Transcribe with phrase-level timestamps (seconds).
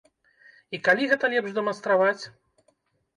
[0.77, 2.23] І калі гэта лепш дэманстраваць?